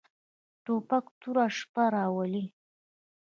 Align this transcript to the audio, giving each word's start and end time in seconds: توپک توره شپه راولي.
توپک 0.63 1.05
توره 1.21 1.47
شپه 1.57 1.83
راولي. 1.93 2.45